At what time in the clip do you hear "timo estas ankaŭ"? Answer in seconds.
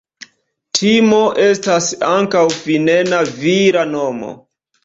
0.79-2.43